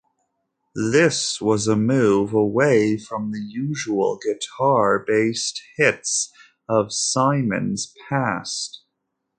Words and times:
This 0.89 1.39
was 1.39 1.67
a 1.67 1.75
move 1.75 2.33
away 2.33 2.97
from 2.97 3.31
the 3.31 3.39
usual 3.39 4.17
guitar-based 4.17 5.61
hits 5.77 6.31
of 6.67 6.91
Simon's 6.91 7.93
past. 8.09 8.81